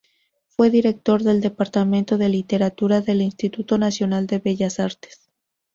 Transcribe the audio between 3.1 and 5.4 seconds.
Instituto Nacional de Bellas Artes.